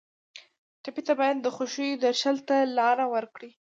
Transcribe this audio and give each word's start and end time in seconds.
ټپي 0.83 1.01
ته 1.07 1.13
باید 1.19 1.37
د 1.41 1.47
خوښیو 1.55 2.01
درشل 2.05 2.37
ته 2.47 2.55
لار 2.77 2.97
ورکړو. 3.15 3.49